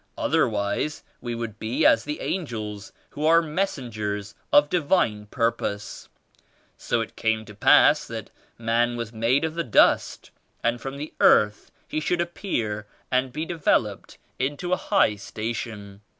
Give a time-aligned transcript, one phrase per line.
[0.17, 6.09] Otherwise we would be as the angels who are messengers of Divine Purpose.
[6.75, 10.31] So it came to pass that man was made of the dust
[10.63, 16.01] and from the earth he should appear and be devel oped into a high station.